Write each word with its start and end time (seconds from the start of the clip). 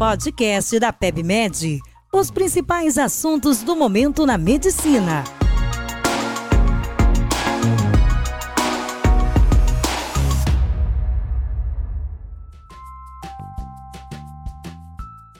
podcast 0.00 0.80
da 0.80 0.94
PebMed. 0.94 1.78
Os 2.10 2.30
principais 2.30 2.96
assuntos 2.96 3.62
do 3.62 3.76
momento 3.76 4.24
na 4.24 4.38
medicina. 4.38 5.22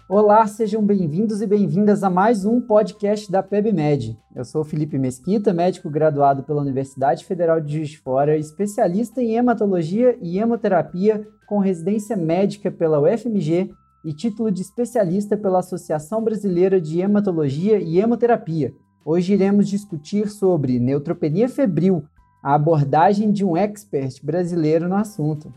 Olá, 0.06 0.46
sejam 0.46 0.84
bem-vindos 0.84 1.40
e 1.40 1.46
bem-vindas 1.46 2.02
a 2.02 2.10
mais 2.10 2.44
um 2.44 2.60
podcast 2.60 3.32
da 3.32 3.42
PebMed. 3.42 4.18
Eu 4.36 4.44
sou 4.44 4.62
Felipe 4.62 4.98
Mesquita, 4.98 5.54
médico 5.54 5.88
graduado 5.88 6.42
pela 6.42 6.60
Universidade 6.60 7.24
Federal 7.24 7.62
de 7.62 7.76
Juiz 7.76 7.88
de 7.88 7.98
Fora, 7.98 8.36
especialista 8.36 9.22
em 9.22 9.36
hematologia 9.36 10.18
e 10.20 10.38
hemoterapia 10.38 11.26
com 11.46 11.60
residência 11.60 12.14
médica 12.14 12.70
pela 12.70 13.00
UFMG 13.00 13.70
e 14.04 14.12
título 14.12 14.50
de 14.50 14.62
especialista 14.62 15.36
pela 15.36 15.58
Associação 15.58 16.22
Brasileira 16.22 16.80
de 16.80 17.00
Hematologia 17.00 17.78
e 17.78 17.98
Hemoterapia. 17.98 18.74
Hoje 19.04 19.32
iremos 19.32 19.68
discutir 19.68 20.28
sobre 20.28 20.78
neutropenia 20.78 21.48
febril, 21.48 22.04
a 22.42 22.54
abordagem 22.54 23.30
de 23.30 23.44
um 23.44 23.56
expert 23.56 24.24
brasileiro 24.24 24.88
no 24.88 24.94
assunto. 24.94 25.52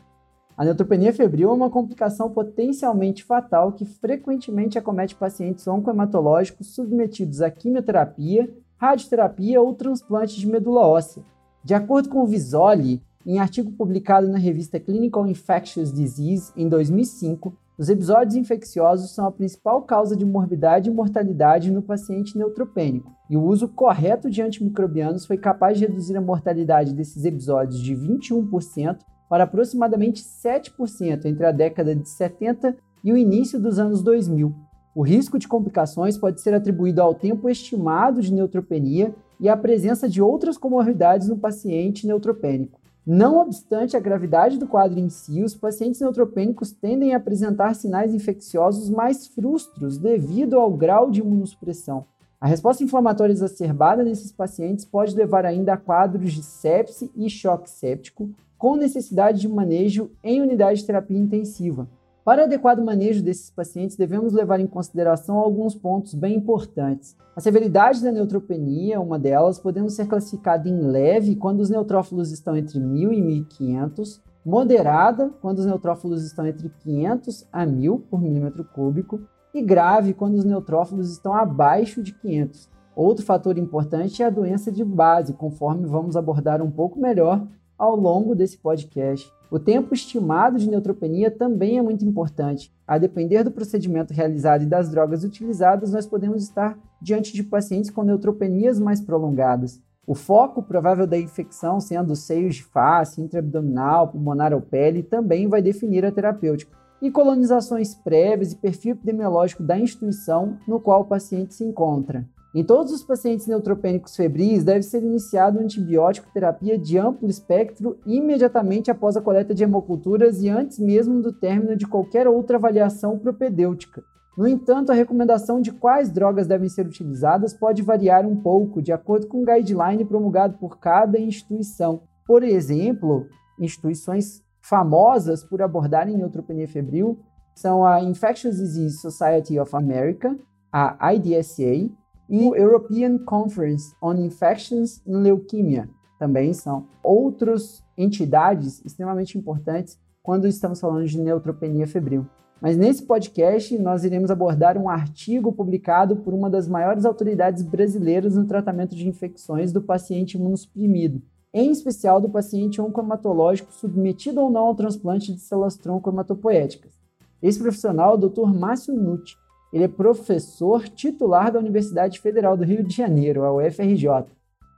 A 0.56 0.64
neutropenia 0.64 1.14
febril 1.14 1.50
é 1.50 1.54
uma 1.54 1.70
complicação 1.70 2.30
potencialmente 2.30 3.24
fatal 3.24 3.72
que 3.72 3.86
frequentemente 3.86 4.78
acomete 4.78 5.16
pacientes 5.16 5.68
oncohematológicos 5.68 6.76
submetidos 6.76 7.42
a 7.42 7.50
quimioterapia, 7.50 8.54
radioterapia 8.78 9.62
ou 9.62 9.74
transplante 9.74 10.40
de 10.40 10.46
medula 10.46 10.86
óssea. 10.86 11.24
De 11.64 11.74
acordo 11.74 12.10
com 12.10 12.22
o 12.22 12.28
Visoli, 12.28 13.02
em 13.26 13.40
artigo 13.40 13.72
publicado 13.72 14.28
na 14.28 14.38
revista 14.38 14.80
Clinical 14.80 15.26
Infectious 15.26 15.94
Disease 15.94 16.52
em 16.56 16.68
2005, 16.68 17.54
os 17.76 17.90
episódios 17.90 18.36
infecciosos 18.36 19.16
são 19.16 19.26
a 19.26 19.32
principal 19.32 19.82
causa 19.82 20.16
de 20.16 20.24
morbidade 20.24 20.90
e 20.90 20.94
mortalidade 20.94 21.72
no 21.72 21.82
paciente 21.82 22.38
neutropênico, 22.38 23.12
e 23.28 23.36
o 23.36 23.44
uso 23.44 23.68
correto 23.68 24.30
de 24.30 24.44
antimicrobianos 24.44 25.26
foi 25.26 25.38
capaz 25.38 25.80
de 25.80 25.88
reduzir 25.88 26.16
a 26.16 26.22
mortalidade 26.22 26.94
desses 26.94 27.26
episódios 27.26 27.82
de 27.82 27.96
21% 27.96 29.00
para 29.28 29.46
aproximadamente 29.46 30.22
7% 30.22 31.26
entre 31.26 31.46
a 31.48 31.52
década 31.52 31.96
de 31.96 32.08
70 32.08 32.78
e 33.04 33.12
o 33.12 33.18
início 33.18 33.60
dos 33.60 33.80
anos 33.80 34.04
2000. 34.04 34.54
O 34.94 35.02
risco 35.02 35.40
de 35.40 35.48
complicações 35.48 36.16
pode 36.16 36.42
ser 36.42 36.54
atribuído 36.54 37.02
ao 37.02 37.16
tempo 37.16 37.50
estimado 37.50 38.22
de 38.22 38.32
neutropenia 38.32 39.16
e 39.40 39.50
à 39.50 39.58
presença 39.58 40.08
de 40.08 40.22
outras 40.22 40.60
comorbidades 40.60 41.28
no 41.28 41.40
paciente 41.40 42.06
neutropênico. 42.06 42.83
Não 43.06 43.38
obstante 43.38 43.98
a 43.98 44.00
gravidade 44.00 44.58
do 44.58 44.66
quadro 44.66 44.98
em 44.98 45.10
si, 45.10 45.44
os 45.44 45.54
pacientes 45.54 46.00
neutropênicos 46.00 46.72
tendem 46.72 47.14
a 47.14 47.18
apresentar 47.18 47.76
sinais 47.76 48.14
infecciosos 48.14 48.90
mais 48.90 49.28
frustros 49.28 49.98
devido 49.98 50.58
ao 50.58 50.72
grau 50.72 51.12
de 51.12 51.20
imunossupressão. 51.20 52.06
A 52.40 52.48
resposta 52.48 52.82
inflamatória 52.82 53.34
exacerbada 53.34 54.06
nesses 54.06 54.32
pacientes 54.32 54.86
pode 54.86 55.16
levar 55.16 55.46
ainda 55.46 55.74
a 55.74 55.78
quadros 55.78 56.32
de 56.32 56.42
sepse 56.42 57.12
e 57.14 57.30
choque 57.30 57.70
séptico, 57.70 58.30
com 58.58 58.78
necessidade 58.78 59.42
de 59.42 59.50
manejo 59.50 60.10
em 60.24 60.42
unidade 60.42 60.80
de 60.80 60.86
terapia 60.86 61.18
intensiva. 61.18 61.90
Para 62.24 62.46
adequado 62.46 62.82
manejo 62.82 63.22
desses 63.22 63.52
pacientes, 63.52 63.98
devemos 63.98 64.32
levar 64.32 64.62
em 64.62 64.66
consideração 64.66 65.38
alguns 65.38 65.76
pontos 65.76 66.14
bem 66.14 66.38
importantes. 66.38 67.18
A 67.36 67.42
severidade 67.42 68.02
da 68.02 68.14
neutropenia, 68.14 69.02
uma 69.02 69.20
delas, 69.20 69.60
podendo 69.60 69.90
ser 69.90 70.08
classificada 70.08 70.70
em 70.70 70.80
leve 70.80 71.36
quando 71.36 71.60
os 71.60 71.70
neutrófilos 71.70 72.32
estão 72.32 72.56
entre 72.56 72.80
1000 72.80 73.12
e 73.12 73.22
1500, 73.22 74.22
moderada 74.46 75.32
quando 75.42 75.60
os 75.60 75.66
neutrófilos 75.66 76.24
estão 76.24 76.48
entre 76.48 76.70
500 76.70 77.46
a 77.52 77.66
1000 77.66 78.00
por 78.10 78.22
milímetro 78.22 78.64
cúbico 78.64 79.20
e 79.54 79.62
grave 79.62 80.14
quando 80.14 80.36
os 80.36 80.46
neutrófilos 80.46 81.12
estão 81.12 81.34
abaixo 81.34 82.02
de 82.02 82.14
500. 82.14 82.70
Outro 82.96 83.26
fator 83.26 83.58
importante 83.58 84.24
é 84.24 84.28
a 84.28 84.30
doença 84.30 84.72
de 84.72 84.86
base, 84.86 85.34
conforme 85.34 85.86
vamos 85.88 86.16
abordar 86.16 86.62
um 86.62 86.72
pouco 86.72 86.98
melhor 86.98 87.46
ao 87.84 87.98
longo 87.98 88.34
desse 88.34 88.58
podcast. 88.58 89.30
O 89.52 89.60
tempo 89.60 89.94
estimado 89.94 90.58
de 90.58 90.70
neutropenia 90.70 91.30
também 91.30 91.78
é 91.78 91.82
muito 91.82 92.06
importante. 92.06 92.74
A 92.88 92.98
depender 92.98 93.44
do 93.44 93.52
procedimento 93.52 94.14
realizado 94.14 94.64
e 94.64 94.68
das 94.68 94.90
drogas 94.90 95.24
utilizadas, 95.24 95.92
nós 95.92 96.08
podemos 96.08 96.42
estar 96.44 96.80
diante 97.02 97.34
de 97.34 97.44
pacientes 97.44 97.90
com 97.90 98.02
neutropenias 98.02 98.80
mais 98.80 99.02
prolongadas. 99.02 99.82
O 100.08 100.16
foco 100.16 100.64
provável 100.64 101.06
da 101.06 101.20
infecção, 101.20 101.80
sendo 101.80 102.16
seios 102.16 102.56
de 102.56 102.64
face, 102.64 103.22
intraabdominal, 103.22 104.08
pulmonar 104.08 104.54
ou 104.54 104.62
pele, 104.62 105.04
também 105.04 105.48
vai 105.48 105.62
definir 105.62 106.06
a 106.06 106.12
terapêutica. 106.12 106.72
E 107.02 107.12
colonizações 107.12 107.94
prévias 107.94 108.54
e 108.54 108.56
perfil 108.56 108.94
epidemiológico 108.94 109.62
da 109.62 109.78
instituição 109.78 110.58
no 110.66 110.80
qual 110.80 111.02
o 111.02 111.06
paciente 111.06 111.54
se 111.54 111.66
encontra. 111.66 112.26
Em 112.56 112.64
todos 112.64 112.94
os 112.94 113.04
pacientes 113.04 113.48
neutropênicos 113.48 114.16
febris, 114.16 114.64
deve 114.64 114.84
ser 114.84 115.02
iniciado 115.02 115.60
antibiótico 115.60 116.32
terapia 116.32 116.78
de 116.78 117.00
amplo 117.00 117.28
espectro 117.28 117.98
imediatamente 118.06 118.92
após 118.92 119.18
a 119.18 119.22
coleta 119.22 119.56
de 119.56 119.64
hemoculturas 119.64 120.40
e 120.40 120.50
antes 120.50 120.78
mesmo 120.78 121.20
do 121.20 121.34
término 121.34 121.76
de 121.76 121.88
qualquer 121.88 122.28
outra 122.28 122.58
avaliação 122.58 123.18
propedêutica. 123.18 124.04
No 124.38 124.48
entanto, 124.48 124.92
a 124.92 124.96
recomendação 124.96 125.60
de 125.60 125.72
quais 125.72 126.12
drogas 126.12 126.46
devem 126.46 126.70
ser 126.70 126.86
utilizadas 126.86 127.56
pode 127.56 127.82
variar 127.82 128.24
um 128.24 128.36
pouco, 128.36 128.84
de 128.84 128.92
acordo 128.92 129.28
com 129.28 129.42
o 129.42 129.46
guideline 129.46 130.06
promulgado 130.06 130.58
por 130.60 130.78
cada 130.78 131.20
instituição. 131.20 132.04
Por 132.26 132.44
exemplo, 132.44 133.26
instituições 133.60 134.44
famosas 134.62 135.44
por 135.44 135.62
abordarem 135.62 136.18
neutropenia 136.18 136.68
febril 136.68 137.20
são 137.56 137.84
a 137.84 138.02
Infectious 138.02 138.58
Disease 138.58 139.00
Society 139.00 139.60
of 139.60 139.76
America, 139.76 140.36
a 140.72 141.14
IDSA, 141.14 141.92
e 142.30 142.40
o 142.40 142.56
European 142.56 143.18
Conference 143.20 143.96
on 144.02 144.16
Infections 144.16 145.02
in 145.06 145.18
Leukemia. 145.18 145.90
Também 146.18 146.54
são 146.54 146.88
outras 147.04 147.84
entidades 147.98 148.84
extremamente 148.86 149.38
importantes 149.38 150.00
quando 150.22 150.48
estamos 150.48 150.80
falando 150.80 151.06
de 151.06 151.20
neutropenia 151.20 151.86
febril. 151.86 152.26
Mas 152.62 152.78
nesse 152.78 153.04
podcast 153.04 153.78
nós 153.78 154.06
iremos 154.06 154.32
abordar 154.32 154.78
um 154.78 154.88
artigo 154.88 155.52
publicado 155.52 156.16
por 156.16 156.34
uma 156.34 156.50
das 156.50 156.66
maiores 156.66 157.04
autoridades 157.04 157.62
brasileiras 157.62 158.38
no 158.38 158.46
tratamento 158.46 158.96
de 158.96 159.08
infecções 159.08 159.74
do 159.74 159.82
paciente 159.82 160.38
imunossuprimido, 160.38 161.22
em 161.54 161.72
especial 161.72 162.22
do 162.22 162.30
paciente 162.30 162.80
oncohematológico 162.80 163.74
submetido 163.74 164.40
ou 164.40 164.50
não 164.50 164.68
ao 164.68 164.76
transplante 164.76 165.34
de 165.34 165.42
células 165.42 165.76
tronco 165.76 166.10
hematopoéticas. 166.10 166.94
Esse 167.42 167.60
profissional 167.60 168.14
é 168.14 168.16
o 168.16 168.30
Dr. 168.30 168.54
Márcio 168.58 168.94
Nucci, 168.94 169.36
ele 169.74 169.86
é 169.86 169.88
professor 169.88 170.88
titular 170.88 171.52
da 171.52 171.58
Universidade 171.58 172.20
Federal 172.20 172.56
do 172.56 172.64
Rio 172.64 172.84
de 172.84 172.96
Janeiro, 172.96 173.44
a 173.44 173.52
UFRJ. 173.52 174.08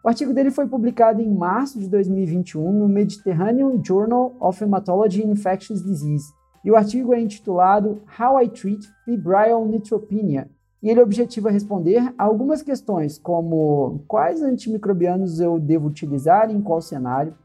O 0.02 0.08
artigo 0.08 0.34
dele 0.34 0.50
foi 0.50 0.68
publicado 0.68 1.22
em 1.22 1.30
março 1.30 1.78
de 1.78 1.90
2021 1.90 2.72
no 2.72 2.88
Mediterranean 2.88 3.84
Journal 3.84 4.34
of 4.40 4.64
Hematology 4.64 5.22
and 5.22 5.32
Infectious 5.32 5.84
Disease. 5.84 6.32
E 6.64 6.72
o 6.72 6.78
artigo 6.78 7.14
é 7.14 7.20
intitulado 7.20 8.02
How 8.18 8.42
I 8.42 8.48
Treat 8.48 8.88
Febrile 9.04 9.66
Neutropenia. 9.68 10.50
E 10.82 10.90
ele 10.90 11.02
objetiva 11.02 11.52
responder 11.52 12.14
a 12.18 12.24
algumas 12.24 12.62
questões, 12.62 13.18
como 13.18 14.02
quais 14.08 14.42
antimicrobianos 14.42 15.42
eu 15.42 15.60
devo 15.60 15.88
utilizar 15.88 16.50
em 16.50 16.62
qual 16.62 16.82
cenário, 16.82 17.36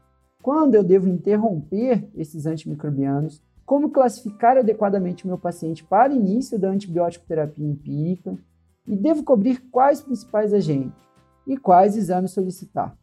quando 0.41 0.75
eu 0.75 0.83
devo 0.83 1.09
interromper 1.09 2.07
esses 2.15 2.45
antimicrobianos, 2.45 3.41
como 3.71 3.89
classificar 3.89 4.57
adequadamente 4.57 5.23
o 5.23 5.29
meu 5.29 5.37
paciente 5.37 5.81
para 5.81 6.11
início 6.11 6.59
da 6.59 6.67
antibiótico 6.67 7.25
terapia 7.25 7.65
empírica 7.65 8.37
e 8.85 8.97
devo 8.97 9.23
cobrir 9.23 9.61
quais 9.71 10.01
principais 10.01 10.53
agentes 10.53 11.01
e 11.47 11.55
quais 11.55 11.95
exames 11.95 12.31
solicitar. 12.31 12.93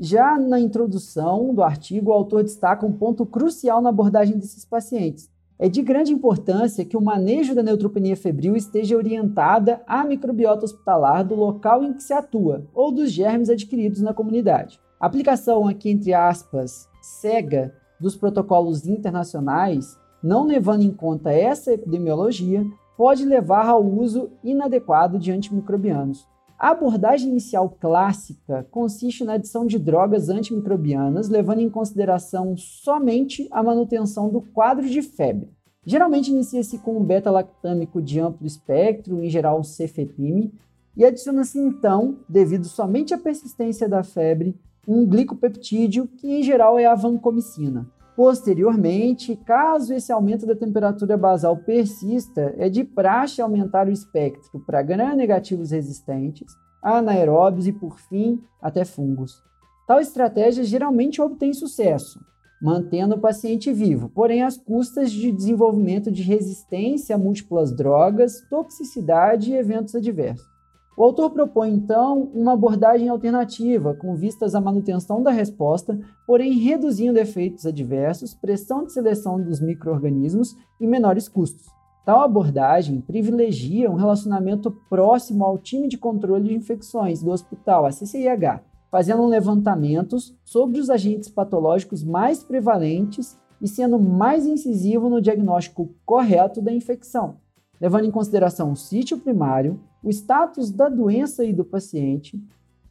Já 0.00 0.36
na 0.36 0.58
introdução 0.58 1.54
do 1.54 1.62
artigo, 1.62 2.10
o 2.10 2.12
autor 2.12 2.42
destaca 2.42 2.84
um 2.84 2.92
ponto 2.92 3.24
crucial 3.24 3.80
na 3.80 3.90
abordagem 3.90 4.36
desses 4.36 4.64
pacientes. 4.64 5.30
É 5.60 5.68
de 5.68 5.80
grande 5.80 6.12
importância 6.12 6.84
que 6.84 6.96
o 6.96 7.00
manejo 7.00 7.54
da 7.54 7.62
neutropenia 7.62 8.16
febril 8.16 8.56
esteja 8.56 8.96
orientada 8.96 9.80
à 9.86 10.02
microbiota 10.02 10.64
hospitalar 10.64 11.24
do 11.24 11.36
local 11.36 11.84
em 11.84 11.92
que 11.92 12.02
se 12.02 12.12
atua 12.12 12.66
ou 12.74 12.90
dos 12.90 13.12
germes 13.12 13.48
adquiridos 13.48 14.02
na 14.02 14.12
comunidade. 14.12 14.80
A 14.98 15.06
aplicação 15.06 15.68
aqui 15.68 15.88
entre 15.88 16.12
aspas 16.12 16.88
cega 17.00 17.72
dos 18.00 18.16
protocolos 18.16 18.88
internacionais 18.88 19.96
não 20.26 20.44
levando 20.44 20.82
em 20.82 20.90
conta 20.90 21.30
essa 21.30 21.72
epidemiologia, 21.72 22.66
pode 22.96 23.24
levar 23.24 23.68
ao 23.68 23.84
uso 23.84 24.30
inadequado 24.42 25.20
de 25.20 25.30
antimicrobianos. 25.30 26.26
A 26.58 26.70
abordagem 26.70 27.30
inicial 27.30 27.68
clássica 27.68 28.66
consiste 28.68 29.22
na 29.22 29.34
adição 29.34 29.64
de 29.64 29.78
drogas 29.78 30.28
antimicrobianas, 30.28 31.28
levando 31.28 31.60
em 31.60 31.70
consideração 31.70 32.56
somente 32.56 33.46
a 33.52 33.62
manutenção 33.62 34.28
do 34.28 34.40
quadro 34.40 34.88
de 34.88 35.00
febre. 35.00 35.48
Geralmente 35.84 36.32
inicia-se 36.32 36.78
com 36.78 36.96
um 36.96 37.04
beta-lactâmico 37.04 38.02
de 38.02 38.18
amplo 38.18 38.44
espectro, 38.44 39.22
em 39.22 39.30
geral 39.30 39.62
cefepime, 39.62 40.52
e 40.96 41.04
adiciona-se 41.04 41.56
então, 41.60 42.18
devido 42.28 42.64
somente 42.64 43.14
à 43.14 43.18
persistência 43.18 43.88
da 43.88 44.02
febre, 44.02 44.58
um 44.88 45.06
glicopeptídeo, 45.06 46.08
que 46.08 46.32
em 46.32 46.42
geral 46.42 46.78
é 46.80 46.86
a 46.86 46.96
vancomicina. 46.96 47.86
Posteriormente, 48.16 49.36
caso 49.36 49.92
esse 49.92 50.10
aumento 50.10 50.46
da 50.46 50.56
temperatura 50.56 51.18
basal 51.18 51.54
persista, 51.58 52.54
é 52.56 52.66
de 52.70 52.82
praxe 52.82 53.42
aumentar 53.42 53.86
o 53.86 53.92
espectro 53.92 54.58
para 54.60 54.80
gram-negativos 54.80 55.70
resistentes, 55.70 56.56
anaeróbios 56.82 57.66
e, 57.66 57.72
por 57.72 58.00
fim, 58.00 58.42
até 58.60 58.86
fungos. 58.86 59.44
Tal 59.86 60.00
estratégia 60.00 60.64
geralmente 60.64 61.20
obtém 61.20 61.52
sucesso, 61.52 62.18
mantendo 62.60 63.16
o 63.16 63.20
paciente 63.20 63.70
vivo, 63.70 64.08
porém 64.08 64.42
às 64.42 64.56
custas 64.56 65.12
de 65.12 65.30
desenvolvimento 65.30 66.10
de 66.10 66.22
resistência 66.22 67.16
a 67.16 67.18
múltiplas 67.18 67.70
drogas, 67.70 68.40
toxicidade 68.48 69.52
e 69.52 69.56
eventos 69.56 69.94
adversos. 69.94 70.55
O 70.96 71.04
autor 71.04 71.28
propõe, 71.30 71.74
então, 71.74 72.30
uma 72.32 72.54
abordagem 72.54 73.10
alternativa, 73.10 73.92
com 73.92 74.14
vistas 74.14 74.54
à 74.54 74.60
manutenção 74.62 75.22
da 75.22 75.30
resposta, 75.30 75.98
porém 76.26 76.54
reduzindo 76.54 77.18
efeitos 77.18 77.66
adversos, 77.66 78.32
pressão 78.32 78.82
de 78.82 78.94
seleção 78.94 79.38
dos 79.38 79.60
micro-organismos 79.60 80.56
e 80.80 80.86
menores 80.86 81.28
custos. 81.28 81.66
Tal 82.02 82.22
abordagem 82.22 83.02
privilegia 83.02 83.90
um 83.90 83.96
relacionamento 83.96 84.70
próximo 84.88 85.44
ao 85.44 85.58
time 85.58 85.86
de 85.86 85.98
controle 85.98 86.48
de 86.48 86.54
infecções 86.54 87.22
do 87.22 87.30
hospital, 87.30 87.84
a 87.84 87.90
CCIH, 87.90 88.62
fazendo 88.90 89.26
levantamentos 89.26 90.34
sobre 90.44 90.80
os 90.80 90.88
agentes 90.88 91.28
patológicos 91.28 92.02
mais 92.02 92.42
prevalentes 92.42 93.36
e 93.60 93.68
sendo 93.68 93.98
mais 93.98 94.46
incisivo 94.46 95.10
no 95.10 95.20
diagnóstico 95.20 95.90
correto 96.06 96.62
da 96.62 96.72
infecção, 96.72 97.36
levando 97.80 98.04
em 98.04 98.10
consideração 98.10 98.72
o 98.72 98.76
sítio 98.76 99.18
primário, 99.18 99.80
o 100.02 100.10
status 100.10 100.70
da 100.70 100.88
doença 100.88 101.44
e 101.44 101.52
do 101.52 101.64
paciente, 101.64 102.40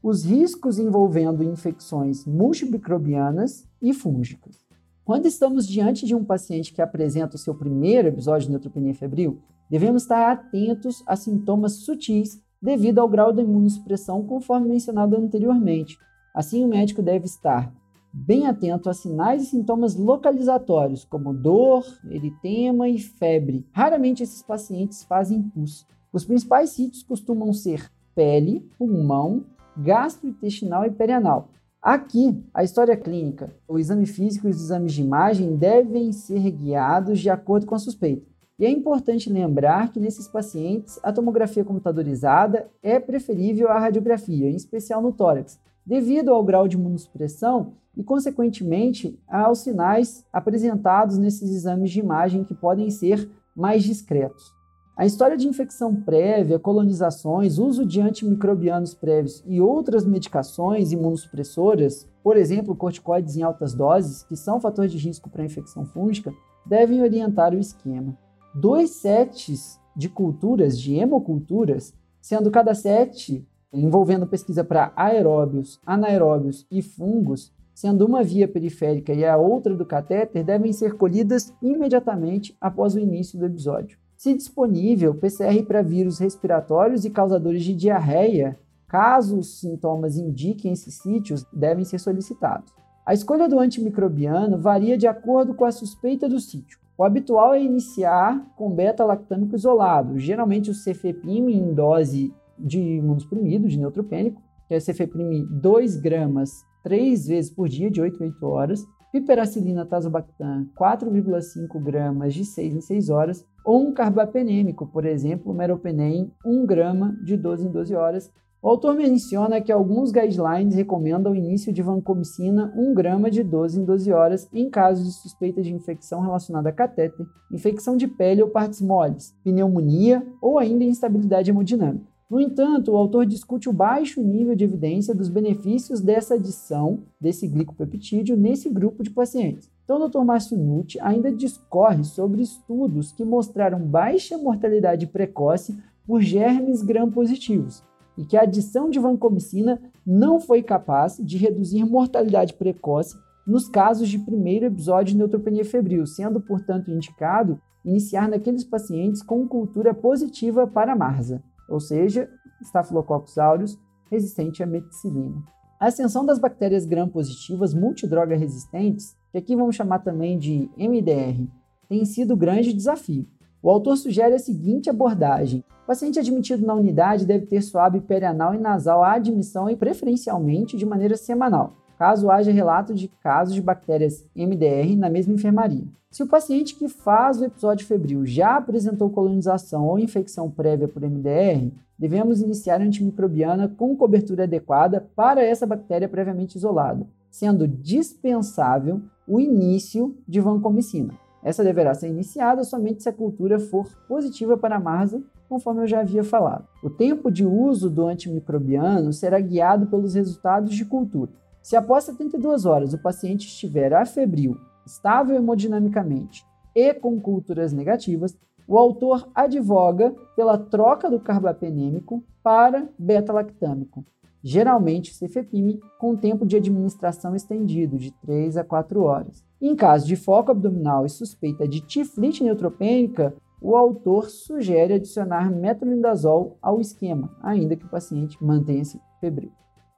os 0.02 0.24
riscos 0.24 0.78
envolvendo 0.78 1.44
infecções 1.44 2.26
multimicrobianas 2.26 3.68
e 3.82 3.94
fúngicas. 3.94 4.66
Quando 5.04 5.26
estamos 5.26 5.68
diante 5.68 6.06
de 6.06 6.16
um 6.16 6.24
paciente 6.24 6.74
que 6.74 6.82
apresenta 6.82 7.36
o 7.36 7.40
seu 7.40 7.56
primeiro 7.56 8.08
episódio 8.08 8.48
de 8.48 8.52
neutropenia 8.52 8.94
febril, 8.94 9.40
devemos 9.70 10.04
estar 10.04 10.32
atentos 10.32 11.04
a 11.08 11.16
sintomas 11.16 11.74
sutis 11.74 12.42
devido 12.62 13.00
ao 13.00 13.10
grau 13.10 13.32
da 13.32 13.42
imunossupressão, 13.42 14.26
conforme 14.26 14.68
mencionado 14.68 15.16
anteriormente. 15.16 15.98
Assim, 16.34 16.64
o 16.64 16.68
médico 16.68 17.02
deve 17.02 17.26
estar 17.26 17.72
bem 18.18 18.48
atento 18.48 18.90
a 18.90 18.94
sinais 18.94 19.44
e 19.44 19.46
sintomas 19.48 19.96
localizatórios, 19.96 21.04
como 21.04 21.34
dor, 21.34 21.84
eritema 22.10 22.88
e 22.88 22.98
febre. 22.98 23.68
Raramente 23.74 24.24
esses 24.24 24.42
pacientes 24.42 25.04
fazem 25.04 25.44
pus. 25.44 25.86
Os 26.14 26.24
principais 26.24 26.70
sítios 26.70 27.04
costumam 27.04 27.52
ser 27.52 27.92
pele, 28.16 28.62
pulmão, 28.78 29.44
gastrointestinal 29.78 30.86
e 30.86 30.92
perianal. 30.92 31.50
Aqui, 31.82 32.42
a 32.54 32.64
história 32.64 32.96
clínica, 32.96 33.54
o 33.68 33.78
exame 33.78 34.06
físico 34.06 34.48
e 34.48 34.52
os 34.52 34.62
exames 34.62 34.94
de 34.94 35.02
imagem 35.02 35.58
devem 35.58 36.14
ser 36.14 36.50
guiados 36.52 37.20
de 37.20 37.30
acordo 37.30 37.66
com 37.66 37.76
a 37.76 37.80
suspeita. 37.80 38.26
E 38.58 38.66
é 38.66 38.70
importante 38.70 39.30
lembrar 39.30 39.92
que 39.92 40.00
nesses 40.00 40.30
pacientes 40.30 40.98
a 41.04 41.12
tomografia 41.12 41.66
computadorizada 41.66 42.72
é 42.82 42.98
preferível 42.98 43.68
à 43.70 43.78
radiografia, 43.78 44.50
em 44.50 44.56
especial 44.56 45.02
no 45.02 45.12
tórax, 45.12 45.60
devido 45.86 46.32
ao 46.32 46.44
grau 46.44 46.68
de 46.68 46.76
imunossupressão 46.76 47.74
e, 47.96 48.04
consequentemente, 48.04 49.20
aos 49.28 49.60
sinais 49.60 50.26
apresentados 50.34 51.18
nesses 51.18 51.52
exames 51.52 51.92
de 51.92 52.00
imagem 52.00 52.44
que 52.44 52.54
podem 52.54 52.90
ser 52.90 53.30
mais 53.56 53.84
discretos. 53.84 54.54
A 54.98 55.06
história 55.06 55.36
de 55.36 55.48
infecção 55.48 55.94
prévia, 55.94 56.58
colonizações, 56.58 57.58
uso 57.58 57.86
de 57.86 58.00
antimicrobianos 58.00 58.94
prévios 58.94 59.44
e 59.46 59.60
outras 59.60 60.06
medicações 60.06 60.94
imunossupressoras, 60.94 62.08
por 62.24 62.38
exemplo, 62.38 62.76
corticoides 62.76 63.36
em 63.36 63.44
altas 63.44 63.74
doses, 63.74 64.24
que 64.24 64.38
são 64.38 64.60
fator 64.60 64.88
de 64.88 64.98
risco 64.98 65.30
para 65.30 65.42
a 65.42 65.46
infecção 65.46 65.86
fúngica, 65.86 66.34
devem 66.66 67.02
orientar 67.02 67.54
o 67.54 67.60
esquema. 67.60 68.18
Dois 68.54 68.92
sets 68.92 69.80
de 69.96 70.08
culturas, 70.08 70.80
de 70.80 70.96
hemoculturas, 70.96 71.94
sendo 72.22 72.50
cada 72.50 72.74
set 72.74 73.46
envolvendo 73.74 74.28
pesquisa 74.28 74.64
para 74.64 74.92
aeróbios, 74.96 75.80
anaeróbios 75.86 76.66
e 76.72 76.82
fungos, 76.82 77.54
sendo 77.74 78.06
uma 78.06 78.24
via 78.24 78.48
periférica 78.48 79.14
e 79.14 79.26
a 79.26 79.36
outra 79.38 79.76
do 79.76 79.86
catéter, 79.86 80.44
devem 80.44 80.72
ser 80.72 80.96
colhidas 80.96 81.54
imediatamente 81.62 82.56
após 82.60 82.96
o 82.96 83.00
início 83.00 83.38
do 83.38 83.46
episódio. 83.46 83.98
Se 84.16 84.34
disponível, 84.34 85.14
PCR 85.14 85.62
para 85.68 85.82
vírus 85.82 86.20
respiratórios 86.20 87.04
e 87.04 87.10
causadores 87.10 87.64
de 87.64 87.76
diarreia, 87.76 88.58
caso 88.88 89.38
os 89.38 89.60
sintomas 89.60 90.18
indiquem 90.18 90.72
esses 90.72 90.96
sítios, 90.96 91.46
devem 91.52 91.84
ser 91.84 92.00
solicitados. 92.00 92.74
A 93.06 93.14
escolha 93.14 93.48
do 93.48 93.60
antimicrobiano 93.60 94.58
varia 94.58 94.98
de 94.98 95.06
acordo 95.06 95.54
com 95.54 95.66
a 95.66 95.72
suspeita 95.72 96.30
do 96.30 96.40
sítio. 96.40 96.80
O 96.98 97.04
habitual 97.04 97.54
é 97.54 97.62
iniciar 97.62 98.42
com 98.56 98.72
beta-lactâmico 98.72 99.56
isolado, 99.56 100.18
geralmente 100.18 100.72
o 100.72 100.74
cefepime 100.74 101.54
em 101.54 101.74
dose 101.74 102.34
de 102.58 102.80
imunossuprimido, 102.80 103.68
de 103.68 103.78
neutropênico, 103.78 104.42
que 104.68 104.74
é 104.74 104.80
cefepime 104.80 105.46
2 105.46 105.98
gramas 105.98 106.52
3 106.84 107.28
vezes 107.28 107.52
por 107.52 107.68
dia, 107.68 107.90
de 107.90 108.02
8 108.02 108.22
a 108.22 108.26
8 108.28 108.46
horas, 108.46 108.86
piperacilina 109.12 109.86
tazobactam 109.86 110.68
4,5 110.78 111.82
gramas 111.82 112.34
de 112.34 112.46
6 112.46 112.76
em 112.76 112.82
6 112.82 113.10
horas, 113.10 113.46
ou 113.66 113.88
um 113.88 113.94
carbapenêmico, 113.94 114.86
por 114.86 115.06
exemplo, 115.06 115.54
meropenem 115.54 116.32
1 116.46 116.66
grama 116.66 117.18
de 117.24 117.36
12 117.38 117.68
em 117.68 117.72
12 117.72 117.96
horas. 117.96 118.32
O 118.62 118.70
autor 118.70 118.96
menciona 118.96 119.62
que 119.62 119.72
alguns 119.72 120.12
guidelines 120.12 120.76
recomendam 120.76 121.32
o 121.32 121.36
início 121.36 121.72
de 121.72 121.82
vancomicina 121.82 122.74
1 122.76 122.94
grama 122.94 123.32
de 123.32 123.44
12 123.44 123.80
em 123.80 123.86
12 123.86 124.12
horas 124.12 124.50
em 124.54 124.70
casos 124.70 125.06
de 125.06 125.14
suspeita 125.14 125.62
de 125.62 125.74
infecção 125.74 126.22
relacionada 126.22 126.70
a 126.70 126.74
catéter, 126.74 127.26
infecção 127.52 127.96
de 127.96 128.08
pele 128.08 128.44
ou 128.44 128.50
partes 128.50 128.82
moles, 128.82 129.36
pneumonia 129.44 130.26
ou 130.42 130.60
ainda 130.60 130.84
instabilidade 130.84 131.50
hemodinâmica. 131.50 132.15
No 132.28 132.42
entanto, 132.42 132.92
o 132.92 132.98
autor 132.98 133.24
discute 133.24 133.70
o 133.70 133.74
baixo 133.74 134.20
nível 134.20 134.56
de 134.56 134.64
evidência 134.64 135.14
dos 135.14 135.30
benefícios 135.30 136.02
dessa 136.02 136.34
adição 136.34 137.04
desse 137.22 137.48
glicopeptídeo 137.48 138.36
nesse 138.36 138.68
grupo 138.68 139.04
de 139.04 139.12
pacientes. 139.12 139.70
Então, 139.84 140.02
o 140.02 140.10
Dr. 140.10 140.24
Márcio 140.24 140.58
Nucci 140.58 141.00
ainda 141.00 141.32
discorre 141.32 142.04
sobre 142.04 142.42
estudos 142.42 143.12
que 143.12 143.24
mostraram 143.24 143.80
baixa 143.80 144.40
mortalidade 144.40 145.06
precoce 145.06 145.78
por 146.08 146.20
germes 146.20 146.82
gram-positivos 146.82 147.84
e 148.18 148.26
que 148.26 148.36
a 148.36 148.42
adição 148.42 148.90
de 148.90 148.98
vancomicina 148.98 149.80
não 150.04 150.40
foi 150.40 150.64
capaz 150.64 151.18
de 151.18 151.38
reduzir 151.38 151.86
mortalidade 151.86 152.56
precoce 152.56 153.16
nos 153.46 153.70
casos 153.70 154.10
de 154.10 154.18
primeiro 154.18 154.66
episódio 154.66 155.14
de 155.14 155.20
neutropenia 155.20 155.64
febril, 155.64 156.08
sendo, 156.08 156.42
portanto, 156.42 156.90
indicado 156.90 157.62
iniciar 157.84 158.28
naqueles 158.28 158.64
pacientes 158.64 159.22
com 159.22 159.48
cultura 159.48 159.94
positiva 159.94 160.66
para 160.66 160.96
MARSA 160.96 161.44
ou 161.70 161.80
seja, 161.80 162.30
Staphylococcus 162.62 163.38
aureus 163.38 163.80
resistente 164.10 164.64
à 164.64 164.66
meticilina. 164.66 165.44
A 165.80 165.88
ascensão 165.88 166.26
das 166.26 166.40
bactérias 166.40 166.86
gram-positivas 166.86 167.74
multidroga 167.74 168.36
resistentes, 168.36 169.16
que 169.32 169.38
aqui 169.38 169.56
vamos 169.56 169.76
chamar 169.76 170.00
também 170.00 170.38
de 170.38 170.70
MDR, 170.78 171.48
tem 171.90 172.06
sido 172.06 172.36
grande 172.36 172.74
desafio. 172.74 173.28
O 173.62 173.70
autor 173.70 173.98
sugere 173.98 174.36
a 174.36 174.40
seguinte 174.40 174.90
abordagem: 174.90 175.64
o 175.84 175.88
paciente 175.88 176.20
admitido 176.20 176.66
na 176.66 176.74
unidade 176.74 177.26
deve 177.26 177.46
ter 177.46 177.62
suave 177.62 178.00
perianal 178.02 178.54
e 178.54 178.58
nasal 178.58 179.04
à 179.04 179.14
admissão 179.14 179.70
e 179.70 179.76
preferencialmente 179.76 180.78
de 180.78 180.86
maneira 180.86 181.18
semanal 181.18 181.85
caso 181.98 182.30
haja 182.30 182.52
relato 182.52 182.94
de 182.94 183.08
casos 183.08 183.54
de 183.54 183.62
bactérias 183.62 184.26
MDR 184.36 184.96
na 184.98 185.10
mesma 185.10 185.34
enfermaria. 185.34 185.86
Se 186.12 186.24
o 186.24 186.28
paciente 186.28 186.76
que 186.76 186.88
faz 186.88 187.42
o 187.42 187.46
episódio 187.46 187.86
febril 187.86 188.26
já 188.26 188.56
apresentou 188.56 189.10
colonização 189.10 189.86
ou 189.86 190.00
infecção 190.00 190.50
prévia 190.50 190.88
por 190.88 191.02
MDR, 191.02 191.72
devemos 192.00 192.42
iniciar 192.42 192.80
antimicrobiana 192.80 193.68
com 193.68 193.96
cobertura 193.98 194.44
adequada 194.44 195.10
para 195.16 195.44
essa 195.44 195.68
bactéria 195.68 196.08
previamente 196.08 196.58
isolada, 196.58 197.06
sendo 197.30 197.68
dispensável 197.68 199.02
o 199.28 199.40
início 199.40 200.16
de 200.28 200.40
vancomicina. 200.40 201.14
Essa 201.44 201.64
deverá 201.64 201.94
ser 201.94 202.08
iniciada 202.08 202.64
somente 202.64 203.04
se 203.04 203.10
a 203.10 203.14
cultura 203.14 203.60
for 203.60 203.88
positiva 204.08 204.58
para 204.58 204.78
a 204.78 204.80
MARSA, 204.80 205.22
conforme 205.48 205.84
eu 205.84 205.88
já 205.88 206.00
havia 206.00 206.24
falado. 206.24 206.66
O 206.82 206.90
tempo 206.90 207.30
de 207.30 207.46
uso 207.46 207.90
do 207.90 208.08
antimicrobiano 208.08 209.14
será 209.14 209.40
guiado 209.40 209.86
pelos 209.86 210.16
resultados 210.16 210.74
de 210.74 210.86
cultura. 210.86 211.32
Se 211.66 211.76
após 211.76 212.04
72 212.04 212.68
horas 212.68 212.94
o 212.94 213.02
paciente 213.02 213.48
estiver 213.48 213.92
afebril, 213.92 214.56
estável 214.86 215.36
hemodinamicamente 215.36 216.46
e 216.76 216.94
com 216.94 217.20
culturas 217.20 217.74
negativas, 217.74 218.38
o 218.68 218.78
autor 218.78 219.28
advoga 219.34 220.14
pela 220.36 220.60
troca 220.60 221.10
do 221.10 221.20
carbapenêmico 221.20 222.24
para 222.44 222.88
beta-lactâmico, 223.00 224.06
geralmente 224.44 225.12
cefepime, 225.16 225.80
com 225.98 226.16
tempo 226.16 226.46
de 226.46 226.56
administração 226.56 227.36
estendido 227.36 227.98
de 227.98 228.12
3 228.12 228.58
a 228.58 228.64
4 228.64 229.02
horas. 229.02 229.44
Em 229.60 229.76
caso 229.76 230.06
de 230.06 230.16
foco 230.16 230.52
abdominal 230.52 231.04
e 231.04 231.10
suspeita 231.10 231.68
de 231.68 231.82
tiflite 231.82 232.44
neutropênica, 232.44 233.34
o 233.60 233.76
autor 233.76 234.30
sugere 234.30 234.94
adicionar 234.94 235.50
metronidazol 235.50 236.60
ao 236.62 236.80
esquema, 236.80 237.36
ainda 237.42 237.76
que 237.76 237.88
o 237.88 237.90
paciente 237.90 238.38
mantenha-se 238.40 239.02
febril. 239.20 239.52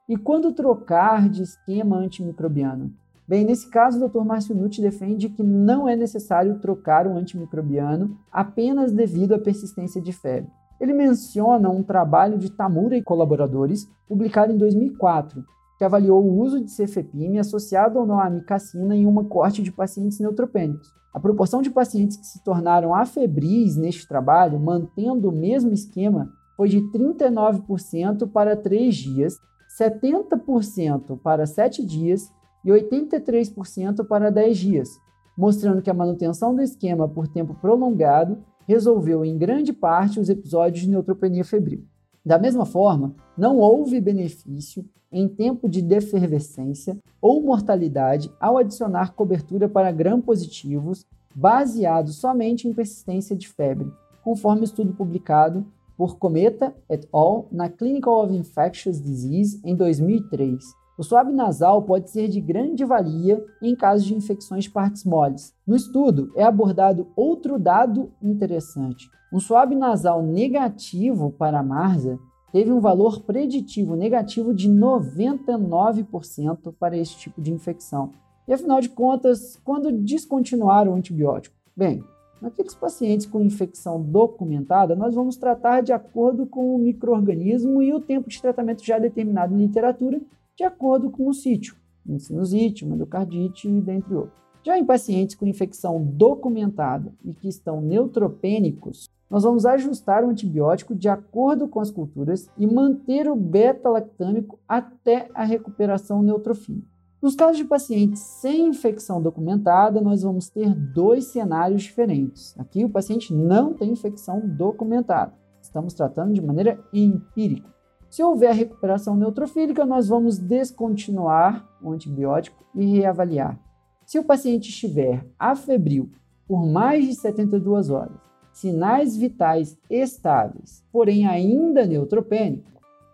E 0.08 0.16
quando 0.16 0.54
trocar 0.54 1.28
de 1.28 1.42
esquema 1.42 1.98
antimicrobiano? 1.98 2.90
Bem, 3.28 3.44
nesse 3.44 3.68
caso, 3.68 4.02
o 4.02 4.08
Dr. 4.08 4.24
Márcio 4.24 4.54
Nutti 4.54 4.80
defende 4.80 5.28
que 5.28 5.42
não 5.42 5.86
é 5.86 5.94
necessário 5.94 6.58
trocar 6.60 7.06
o 7.06 7.14
antimicrobiano 7.14 8.16
apenas 8.32 8.90
devido 8.90 9.34
à 9.34 9.38
persistência 9.38 10.00
de 10.00 10.10
febre. 10.10 10.50
Ele 10.80 10.94
menciona 10.94 11.68
um 11.68 11.82
trabalho 11.82 12.38
de 12.38 12.50
Tamura 12.50 12.96
e 12.96 13.02
colaboradores, 13.02 13.86
publicado 14.08 14.50
em 14.50 14.56
2004, 14.56 15.44
que 15.76 15.84
avaliou 15.84 16.24
o 16.24 16.38
uso 16.38 16.64
de 16.64 16.70
cefepime 16.70 17.38
associado 17.38 17.98
ou 17.98 18.06
não 18.06 18.18
à 18.18 18.28
amicacina 18.28 18.96
em 18.96 19.04
uma 19.04 19.24
corte 19.24 19.62
de 19.62 19.70
pacientes 19.70 20.18
neutropênicos. 20.20 20.88
A 21.12 21.20
proporção 21.20 21.60
de 21.60 21.68
pacientes 21.68 22.16
que 22.16 22.26
se 22.26 22.42
tornaram 22.42 22.94
afebris 22.94 23.76
neste 23.76 24.08
trabalho, 24.08 24.58
mantendo 24.58 25.28
o 25.28 25.32
mesmo 25.32 25.70
esquema, 25.70 26.30
foi 26.56 26.70
de 26.70 26.80
39% 26.92 28.26
para 28.32 28.56
3 28.56 28.94
dias, 28.94 29.36
70% 29.78 31.18
para 31.20 31.46
7 31.46 31.84
dias 31.84 32.32
e 32.64 32.70
83% 32.70 34.04
para 34.06 34.30
10 34.30 34.58
dias, 34.58 35.00
mostrando 35.36 35.80
que 35.80 35.90
a 35.90 35.94
manutenção 35.94 36.54
do 36.54 36.60
esquema 36.60 37.08
por 37.08 37.28
tempo 37.28 37.54
prolongado 37.54 38.38
resolveu 38.66 39.24
em 39.24 39.38
grande 39.38 39.72
parte 39.72 40.18
os 40.18 40.28
episódios 40.28 40.82
de 40.82 40.90
neutropenia 40.90 41.44
febril. 41.44 41.84
Da 42.24 42.38
mesma 42.38 42.66
forma, 42.66 43.14
não 43.36 43.58
houve 43.58 44.00
benefício 44.00 44.84
em 45.10 45.26
tempo 45.28 45.68
de 45.68 45.80
defervescência 45.80 46.98
ou 47.22 47.40
mortalidade 47.42 48.30
ao 48.38 48.58
adicionar 48.58 49.14
cobertura 49.14 49.68
para 49.68 49.92
gram-positivos 49.92 51.06
baseado 51.34 52.10
somente 52.10 52.66
em 52.66 52.74
persistência 52.74 53.34
de 53.36 53.48
febre, 53.48 53.90
conforme 54.22 54.64
estudo 54.64 54.92
publicado 54.92 55.64
por 55.98 56.16
Cometa 56.16 56.74
et 56.88 57.06
al. 57.12 57.48
na 57.50 57.68
Clinical 57.68 58.24
of 58.24 58.32
Infectious 58.32 59.02
Disease 59.02 59.60
em 59.64 59.74
2003. 59.74 60.64
O 60.96 61.02
suave 61.02 61.32
nasal 61.32 61.82
pode 61.82 62.08
ser 62.10 62.28
de 62.28 62.40
grande 62.40 62.84
valia 62.84 63.44
em 63.60 63.74
caso 63.74 64.06
de 64.06 64.14
infecções 64.14 64.62
de 64.64 64.70
partes 64.70 65.04
moles. 65.04 65.52
No 65.66 65.74
estudo, 65.74 66.32
é 66.36 66.44
abordado 66.44 67.08
outro 67.16 67.58
dado 67.58 68.12
interessante. 68.22 69.10
Um 69.32 69.40
suave 69.40 69.74
nasal 69.74 70.22
negativo 70.22 71.32
para 71.32 71.58
a 71.58 71.62
Marsa 71.62 72.16
teve 72.52 72.70
um 72.72 72.80
valor 72.80 73.22
preditivo 73.22 73.96
negativo 73.96 74.54
de 74.54 74.70
99% 74.70 76.72
para 76.78 76.96
esse 76.96 77.16
tipo 77.16 77.42
de 77.42 77.52
infecção. 77.52 78.12
E 78.46 78.52
afinal 78.52 78.80
de 78.80 78.88
contas, 78.88 79.60
quando 79.64 79.90
descontinuar 79.92 80.88
o 80.88 80.94
antibiótico? 80.94 81.56
Bem, 81.76 82.02
naqueles 82.40 82.74
pacientes 82.74 83.26
com 83.26 83.40
infecção 83.40 84.02
documentada, 84.02 84.94
nós 84.94 85.14
vamos 85.14 85.36
tratar 85.36 85.80
de 85.82 85.92
acordo 85.92 86.46
com 86.46 86.74
o 86.74 86.78
microorganismo 86.78 87.82
e 87.82 87.92
o 87.92 88.00
tempo 88.00 88.28
de 88.28 88.40
tratamento 88.40 88.84
já 88.84 88.98
determinado 88.98 89.54
em 89.54 89.58
literatura 89.58 90.20
de 90.56 90.64
acordo 90.64 91.10
com 91.10 91.28
o 91.28 91.34
sítio, 91.34 91.76
sinusite, 92.18 92.84
uma 92.84 92.94
endocardite, 92.94 93.68
dentre 93.80 94.14
outros. 94.14 94.38
Já 94.64 94.76
em 94.76 94.84
pacientes 94.84 95.36
com 95.36 95.46
infecção 95.46 96.02
documentada 96.02 97.12
e 97.24 97.32
que 97.32 97.48
estão 97.48 97.80
neutropênicos, 97.80 99.08
nós 99.30 99.42
vamos 99.42 99.66
ajustar 99.66 100.24
o 100.24 100.30
antibiótico 100.30 100.94
de 100.94 101.08
acordo 101.08 101.68
com 101.68 101.80
as 101.80 101.90
culturas 101.90 102.50
e 102.56 102.66
manter 102.66 103.28
o 103.28 103.36
beta-lactâmico 103.36 104.58
até 104.66 105.30
a 105.34 105.44
recuperação 105.44 106.22
neutrofílica. 106.22 106.97
Nos 107.20 107.34
casos 107.34 107.56
de 107.56 107.64
pacientes 107.64 108.20
sem 108.20 108.68
infecção 108.68 109.20
documentada, 109.20 110.00
nós 110.00 110.22
vamos 110.22 110.48
ter 110.48 110.72
dois 110.72 111.24
cenários 111.24 111.82
diferentes. 111.82 112.56
Aqui 112.56 112.84
o 112.84 112.90
paciente 112.90 113.34
não 113.34 113.74
tem 113.74 113.90
infecção 113.90 114.40
documentada. 114.46 115.34
Estamos 115.60 115.94
tratando 115.94 116.32
de 116.32 116.40
maneira 116.40 116.78
empírica. 116.92 117.68
Se 118.08 118.22
houver 118.22 118.54
recuperação 118.54 119.16
neutrofílica, 119.16 119.84
nós 119.84 120.06
vamos 120.06 120.38
descontinuar 120.38 121.68
o 121.82 121.90
antibiótico 121.90 122.64
e 122.72 122.86
reavaliar. 122.86 123.58
Se 124.06 124.18
o 124.20 124.24
paciente 124.24 124.68
estiver 124.70 125.26
afebril 125.36 126.12
por 126.46 126.64
mais 126.64 127.04
de 127.04 127.14
72 127.14 127.90
horas, 127.90 128.16
sinais 128.52 129.16
vitais 129.16 129.76
estáveis, 129.90 130.84
porém 130.92 131.26
ainda 131.26 131.84
neutropênico, 131.84 132.70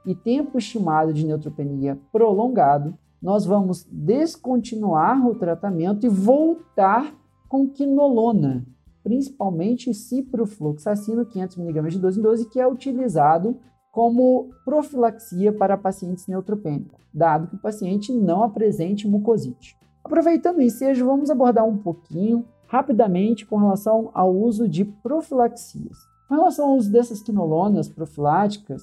e 0.07 0.15
tempo 0.15 0.59
estimado 0.59 1.13
de 1.13 1.27
neutropenia 1.27 1.99
prolongado, 2.13 2.97
nós 3.25 3.47
vamos 3.47 3.89
descontinuar 3.91 5.27
o 5.27 5.35
tratamento 5.35 6.05
e 6.05 6.11
voltar 6.11 7.17
com 7.49 7.67
quinolona, 7.67 8.67
principalmente 9.03 9.95
ciprofloxacino 9.95 11.25
500mg 11.25 11.89
de 11.89 11.99
12 11.99 12.21
em 12.21 12.23
12, 12.23 12.51
que 12.51 12.61
é 12.61 12.69
utilizado 12.69 13.57
como 13.91 14.51
profilaxia 14.63 15.51
para 15.55 15.79
pacientes 15.79 16.27
neutropênicos, 16.27 17.01
dado 17.15 17.47
que 17.47 17.57
o 17.57 17.63
paciente 17.63 18.13
não 18.13 18.43
apresente 18.43 19.09
mucosite. 19.09 19.75
Aproveitando 20.05 20.59
o 20.59 20.63
ensejo, 20.63 21.07
vamos 21.07 21.31
abordar 21.31 21.65
um 21.65 21.79
pouquinho, 21.79 22.45
rapidamente, 22.67 23.47
com 23.47 23.57
relação 23.57 24.11
ao 24.13 24.37
uso 24.37 24.69
de 24.69 24.85
profilaxias. 24.85 25.97
Com 26.29 26.35
relação 26.35 26.69
ao 26.69 26.77
uso 26.77 26.93
dessas 26.93 27.23
quinolonas 27.23 27.89
profiláticas, 27.89 28.83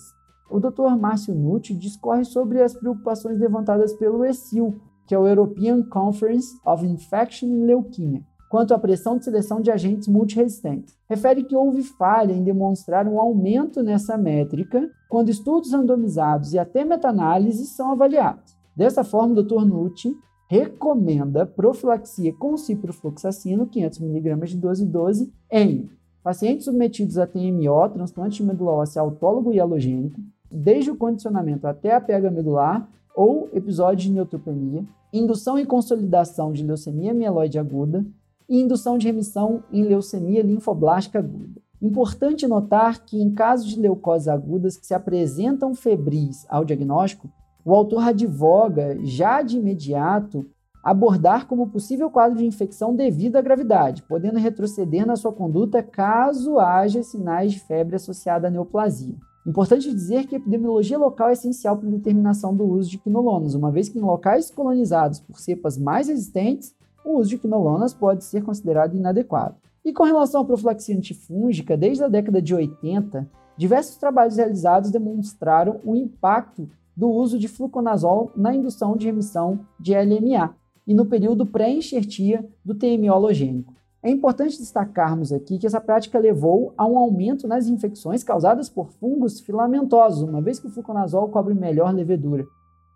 o 0.51 0.59
Dr. 0.59 0.97
Márcio 0.99 1.33
Nucci 1.33 1.73
discorre 1.73 2.25
sobre 2.25 2.61
as 2.61 2.73
preocupações 2.73 3.39
levantadas 3.39 3.93
pelo 3.93 4.25
ESIL, 4.25 4.75
que 5.07 5.15
é 5.15 5.19
o 5.19 5.27
European 5.27 5.81
Conference 5.83 6.47
of 6.65 6.85
Infection 6.85 7.47
and 7.47 7.65
Leukemia, 7.65 8.21
quanto 8.49 8.73
à 8.73 8.79
pressão 8.79 9.17
de 9.17 9.23
seleção 9.23 9.61
de 9.61 9.71
agentes 9.71 10.07
multiresistentes. 10.07 10.95
Refere 11.09 11.43
que 11.43 11.55
houve 11.55 11.83
falha 11.83 12.33
em 12.33 12.43
demonstrar 12.43 13.07
um 13.07 13.19
aumento 13.19 13.81
nessa 13.81 14.17
métrica 14.17 14.89
quando 15.09 15.29
estudos 15.29 15.71
randomizados 15.71 16.53
e 16.53 16.59
até 16.59 16.83
meta-análises 16.83 17.75
são 17.75 17.91
avaliados. 17.91 18.55
Dessa 18.75 19.03
forma, 19.03 19.33
o 19.33 19.43
Dr. 19.43 19.65
Nucci 19.65 20.15
recomenda 20.49 21.45
profilaxia 21.45 22.33
com 22.33 22.57
ciprofloxacino, 22.57 23.67
500mg 23.67 24.45
de 24.45 24.57
12 24.57 24.85
12, 24.85 25.33
em 25.49 25.89
pacientes 26.21 26.65
submetidos 26.65 27.17
a 27.17 27.25
TMO, 27.25 27.89
transplante 27.93 28.37
de 28.37 28.43
medula 28.43 28.73
óssea 28.73 29.01
autólogo 29.01 29.53
e 29.53 29.59
halogênico, 29.59 30.19
desde 30.51 30.91
o 30.91 30.95
condicionamento 30.95 31.65
até 31.65 31.95
a 31.95 32.01
pega 32.01 32.29
medular 32.29 32.87
ou 33.15 33.49
episódio 33.53 34.09
de 34.09 34.11
neutropenia, 34.11 34.85
indução 35.13 35.57
e 35.57 35.65
consolidação 35.65 36.51
de 36.51 36.63
leucemia 36.63 37.13
mieloide 37.13 37.59
aguda, 37.59 38.05
e 38.49 38.59
indução 38.59 38.97
de 38.97 39.07
remissão 39.07 39.63
em 39.71 39.83
leucemia 39.83 40.43
linfoblástica 40.43 41.19
aguda. 41.19 41.61
Importante 41.81 42.45
notar 42.45 43.05
que, 43.05 43.21
em 43.21 43.31
casos 43.31 43.69
de 43.69 43.79
leucoses 43.79 44.27
agudas 44.27 44.75
que 44.75 44.85
se 44.85 44.93
apresentam 44.93 45.73
febris 45.73 46.45
ao 46.49 46.65
diagnóstico, 46.65 47.29
o 47.63 47.73
autor 47.73 48.03
advoga, 48.03 48.97
já 49.03 49.41
de 49.41 49.57
imediato, 49.57 50.45
abordar 50.83 51.47
como 51.47 51.69
possível 51.69 52.09
quadro 52.09 52.39
de 52.39 52.45
infecção 52.45 52.93
devido 52.93 53.37
à 53.37 53.41
gravidade, 53.41 54.03
podendo 54.03 54.37
retroceder 54.37 55.05
na 55.05 55.15
sua 55.15 55.31
conduta 55.31 55.81
caso 55.81 56.59
haja 56.59 57.03
sinais 57.03 57.53
de 57.53 57.59
febre 57.59 57.95
associada 57.95 58.47
à 58.47 58.51
neoplasia. 58.51 59.15
Importante 59.45 59.91
dizer 59.91 60.27
que 60.27 60.35
a 60.35 60.37
epidemiologia 60.37 60.99
local 60.99 61.29
é 61.29 61.33
essencial 61.33 61.75
para 61.75 61.87
a 61.87 61.91
determinação 61.91 62.55
do 62.55 62.63
uso 62.63 62.91
de 62.91 62.99
quinolonas, 62.99 63.55
uma 63.55 63.71
vez 63.71 63.89
que 63.89 63.97
em 63.97 64.01
locais 64.01 64.51
colonizados 64.51 65.19
por 65.19 65.39
cepas 65.39 65.79
mais 65.79 66.07
resistentes, 66.07 66.75
o 67.03 67.17
uso 67.17 67.29
de 67.29 67.39
quinolonas 67.39 67.91
pode 67.91 68.23
ser 68.23 68.43
considerado 68.43 68.95
inadequado. 68.95 69.55
E 69.83 69.91
com 69.91 70.03
relação 70.03 70.41
à 70.41 70.45
profilaxia 70.45 70.95
antifúngica, 70.95 71.75
desde 71.75 72.03
a 72.03 72.07
década 72.07 72.39
de 72.39 72.53
80, 72.53 73.27
diversos 73.57 73.97
trabalhos 73.97 74.37
realizados 74.37 74.91
demonstraram 74.91 75.79
o 75.83 75.95
impacto 75.95 76.69
do 76.95 77.09
uso 77.09 77.39
de 77.39 77.47
fluconazol 77.47 78.31
na 78.35 78.53
indução 78.53 78.95
de 78.95 79.07
remissão 79.07 79.61
de 79.79 79.95
LMA 79.95 80.55
e 80.85 80.93
no 80.93 81.07
período 81.07 81.47
pré-enxertia 81.47 82.47
do 82.63 82.75
TMO 82.75 83.11
halogênico. 83.11 83.73
É 84.03 84.09
importante 84.09 84.57
destacarmos 84.57 85.31
aqui 85.31 85.59
que 85.59 85.67
essa 85.67 85.79
prática 85.79 86.17
levou 86.17 86.73
a 86.75 86.87
um 86.87 86.97
aumento 86.97 87.47
nas 87.47 87.67
infecções 87.67 88.23
causadas 88.23 88.67
por 88.67 88.89
fungos 88.93 89.39
filamentosos, 89.39 90.23
uma 90.23 90.41
vez 90.41 90.59
que 90.59 90.65
o 90.65 90.71
fluconazol 90.71 91.29
cobre 91.29 91.53
melhor 91.53 91.93
levedura, 91.93 92.43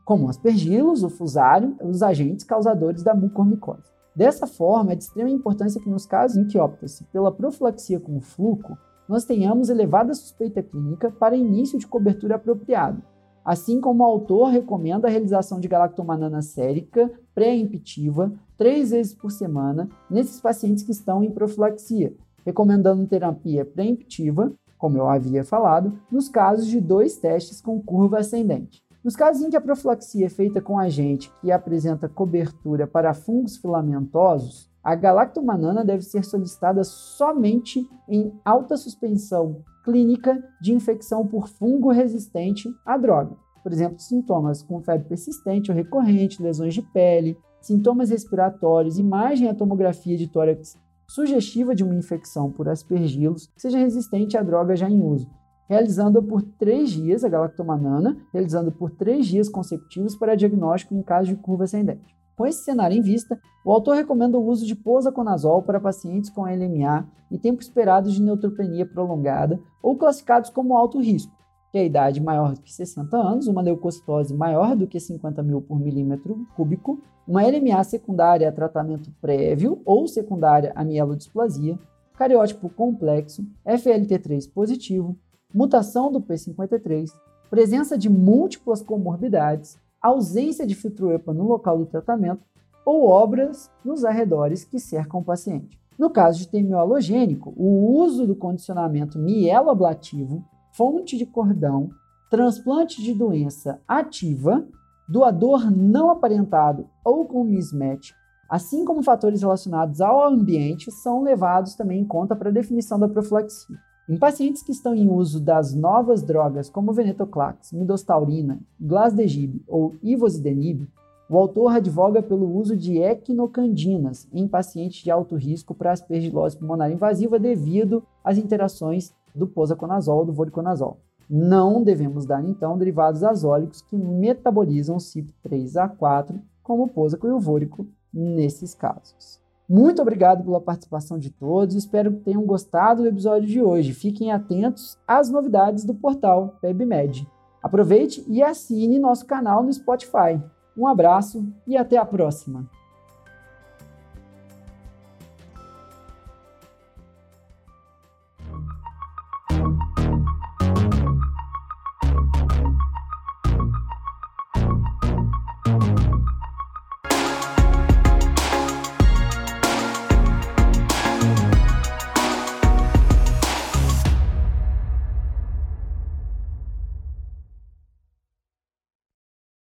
como 0.04 0.28
aspergilos, 0.28 1.04
o 1.04 1.10
fusário, 1.10 1.78
os 1.80 2.02
agentes 2.02 2.44
causadores 2.44 3.04
da 3.04 3.14
mucormicose. 3.14 3.94
Dessa 4.16 4.48
forma, 4.48 4.94
é 4.94 4.96
de 4.96 5.04
extrema 5.04 5.30
importância 5.30 5.80
que 5.80 5.90
nos 5.90 6.08
casos 6.08 6.38
em 6.38 6.48
que 6.48 6.58
opta-se 6.58 7.04
pela 7.06 7.32
profilaxia 7.32 8.00
com 8.00 8.20
fluco, 8.20 8.76
nós 9.08 9.26
tenhamos 9.26 9.70
elevada 9.70 10.12
suspeita 10.16 10.64
clínica 10.64 11.12
para 11.12 11.36
início 11.36 11.78
de 11.78 11.86
cobertura 11.86 12.38
apropriado, 12.38 13.04
assim 13.46 13.80
como 13.80 14.04
o 14.04 14.06
autor 14.06 14.50
recomenda 14.50 15.08
a 15.08 15.12
realização 15.12 15.60
de 15.60 15.68
galactomanana 15.68 16.42
sérica 16.42 17.12
pré-emptiva 17.36 18.34
três 18.58 18.90
vezes 18.90 19.14
por 19.14 19.32
semana 19.32 19.88
nesses 20.10 20.42
pacientes 20.42 20.84
que 20.84 20.92
estão 20.92 21.24
em 21.24 21.30
profilaxia, 21.30 22.14
recomendando 22.44 23.06
terapia 23.06 23.64
pré-emptiva, 23.64 24.52
como 24.80 24.98
eu 24.98 25.08
havia 25.08 25.44
falado, 25.44 25.94
nos 26.12 26.28
casos 26.28 26.66
de 26.66 26.82
dois 26.82 27.18
testes 27.18 27.62
com 27.62 27.80
curva 27.80 28.20
ascendente. 28.20 28.84
Nos 29.04 29.16
casos 29.16 29.44
em 29.44 29.52
que 29.52 29.56
a 29.56 29.62
profilaxia 29.62 30.26
é 30.26 30.30
feita 30.30 30.60
com 30.60 30.80
agente 30.80 31.32
que 31.40 31.52
apresenta 31.52 32.10
cobertura 32.10 32.88
para 32.88 33.14
fungos 33.14 33.58
filamentosos, 33.58 34.68
a 34.84 34.96
galactomanana 34.96 35.86
deve 35.86 36.04
ser 36.04 36.26
solicitada 36.26 36.84
somente 36.84 37.88
em 38.08 38.34
alta 38.44 38.76
suspensão 38.78 39.64
clínica 39.86 40.44
de 40.60 40.74
infecção 40.74 41.28
por 41.28 41.48
fungo 41.48 41.92
resistente 41.92 42.68
à 42.84 42.98
droga. 42.98 43.38
Por 43.62 43.72
exemplo, 43.72 44.00
sintomas 44.00 44.64
com 44.64 44.82
febre 44.82 45.08
persistente 45.08 45.72
ou 45.72 45.78
recorrente, 45.78 46.42
lesões 46.42 46.74
de 46.74 46.82
pele, 46.82 47.38
sintomas 47.62 48.10
respiratórios, 48.10 48.98
imagem 48.98 49.48
à 49.48 49.54
tomografia 49.54 50.18
de 50.18 50.28
tórax 50.28 50.76
sugestiva 51.08 51.76
de 51.76 51.84
uma 51.84 51.94
infecção 51.94 52.52
por 52.52 52.68
aspergilos, 52.68 53.52
seja 53.56 53.78
resistente 53.78 54.36
à 54.36 54.42
droga 54.42 54.76
já 54.76 54.90
em 54.90 55.04
uso, 55.04 55.30
realizando 55.70 56.22
por 56.22 56.42
três 56.42 56.90
dias 56.90 57.24
a 57.24 57.30
galactomanana, 57.30 58.18
realizando 58.34 58.72
por 58.72 58.90
três 58.90 59.28
dias 59.28 59.48
consecutivos 59.48 60.16
para 60.16 60.36
diagnóstico 60.36 60.96
em 60.96 61.04
caso 61.04 61.30
de 61.30 61.36
curva 61.36 61.66
ascendente. 61.66 62.16
Com 62.36 62.46
esse 62.46 62.64
cenário 62.64 62.98
em 62.98 63.02
vista, 63.02 63.40
o 63.64 63.72
autor 63.72 63.96
recomenda 63.96 64.38
o 64.38 64.46
uso 64.46 64.66
de 64.66 64.76
posaconazol 64.76 65.64
para 65.64 65.80
pacientes 65.80 66.30
com 66.30 66.44
LMA 66.44 67.08
e 67.32 67.38
tempo 67.38 67.62
esperado 67.62 68.12
de 68.12 68.22
neutropenia 68.22 68.86
prolongada 68.86 69.60
ou 69.82 69.96
classificados 69.96 70.50
como 70.50 70.76
alto 70.76 71.00
risco, 71.00 71.32
que 71.72 71.78
é 71.78 71.82
a 71.82 71.86
idade 71.86 72.22
maior 72.22 72.54
do 72.54 72.62
que 72.62 72.74
60 72.74 73.16
anos, 73.16 73.48
uma 73.48 73.62
leucocitose 73.62 74.34
maior 74.34 74.76
do 74.76 74.86
que 74.86 75.00
50 75.00 75.42
mil 75.44 75.62
por 75.62 75.80
milímetro 75.80 76.46
cúbico, 76.56 77.02
uma 77.28 77.42
LMA 77.42 77.84
secundária 77.84 78.48
a 78.48 78.52
tratamento 78.52 79.10
prévio 79.22 79.82
ou 79.86 80.08
secundária 80.08 80.74
a 80.76 80.84
mielodisplasia, 80.84 81.80
cariótipo 82.18 82.70
complexo, 82.70 83.46
FLT3 83.66 84.52
positivo, 84.54 85.18
mutação 85.54 86.12
do 86.12 86.22
P53, 86.22 87.10
presença 87.50 87.98
de 87.98 88.10
múltiplas 88.10 88.82
comorbidades, 88.82 89.80
ausência 90.02 90.66
de 90.66 90.76
filtro 90.76 91.12
EPA 91.12 91.34
no 91.34 91.44
local 91.44 91.78
do 91.78 91.86
tratamento 91.86 92.44
ou 92.86 93.08
obras 93.08 93.72
nos 93.84 94.06
arredores 94.06 94.64
que 94.64 94.80
cercam 94.80 95.20
o 95.20 95.24
paciente. 95.24 95.80
No 95.98 96.10
caso 96.10 96.40
de 96.40 96.48
termio 96.48 96.78
halogênico, 96.78 97.54
o 97.56 98.00
uso 98.00 98.28
do 98.28 98.36
condicionamento 98.36 99.18
mieloablativo, 99.18 100.44
fonte 100.74 101.18
de 101.18 101.26
cordão, 101.26 101.90
transplante 102.30 103.02
de 103.02 103.14
doença 103.14 103.80
ativa, 103.88 104.68
doador 105.08 105.72
não 105.72 106.10
aparentado 106.10 106.88
ou 107.04 107.26
com 107.26 107.44
mismatch, 107.44 108.14
assim 108.50 108.84
como 108.84 109.02
fatores 109.02 109.42
relacionados 109.42 110.02
ao 110.02 110.24
ambiente, 110.26 110.92
são 110.92 111.24
levados 111.24 111.76
também 111.76 112.02
em 112.02 112.06
conta 112.06 112.36
para 112.36 112.50
a 112.50 112.54
definição 112.54 113.00
da 113.00 113.08
profilaxia. 113.08 113.78
Em 114.08 114.18
pacientes 114.18 114.62
que 114.62 114.72
estão 114.72 114.94
em 114.94 115.10
uso 115.10 115.40
das 115.40 115.74
novas 115.74 116.22
drogas 116.22 116.70
como 116.70 116.94
venetoclax, 116.94 117.72
midostaurina, 117.72 118.60
glasdegib 118.80 119.64
ou 119.68 119.96
ivosidenib, 120.04 120.88
o 121.28 121.36
autor 121.36 121.76
advoga 121.76 122.22
pelo 122.22 122.56
uso 122.56 122.78
de 122.78 123.00
equinocandinas 123.00 124.28
em 124.32 124.48
pacientes 124.48 125.04
de 125.04 125.10
alto 125.10 125.36
risco 125.36 125.74
para 125.74 125.92
aspergilose 125.92 126.56
pulmonar 126.56 126.92
invasiva 126.92 127.40
devido 127.40 128.04
às 128.24 128.38
interações 128.38 129.12
do 129.34 129.48
posaconazol 129.48 130.20
ou 130.20 130.26
do 130.26 130.34
voriconazol. 130.34 131.00
Não 131.28 131.82
devemos 131.82 132.28
dar, 132.28 132.46
então, 132.46 132.78
derivados 132.78 133.24
azólicos 133.24 133.82
que 133.82 133.98
metabolizam 133.98 134.98
CYP3A4, 134.98 136.40
como 136.62 136.84
o 136.84 136.88
posaco 136.88 137.28
e 137.28 137.32
o 137.32 137.40
vórico, 137.40 137.88
nesses 138.14 138.76
casos. 138.76 139.44
Muito 139.68 140.02
obrigado 140.02 140.44
pela 140.44 140.62
participação 140.62 141.18
de 141.18 141.32
todos. 141.32 141.76
Espero 141.76 142.14
que 142.14 142.20
tenham 142.20 142.46
gostado 142.46 143.02
do 143.02 143.08
episódio 143.08 143.48
de 143.48 143.62
hoje. 143.62 143.94
Fiquem 143.94 144.32
atentos 144.32 144.98
às 145.08 145.30
novidades 145.30 145.84
do 145.84 145.96
portal 145.96 146.58
PebMed. 146.62 147.28
Aproveite 147.64 148.24
e 148.28 148.44
assine 148.44 149.00
nosso 149.00 149.26
canal 149.26 149.64
no 149.64 149.74
Spotify. 149.74 150.40
Um 150.78 150.88
abraço 150.88 151.44
e 151.66 151.76
até 151.76 151.98
a 151.98 152.06
próxima! 152.06 152.70